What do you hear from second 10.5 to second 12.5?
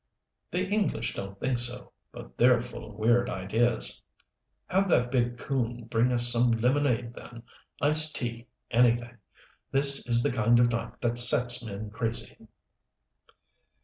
of night that sets men crazy."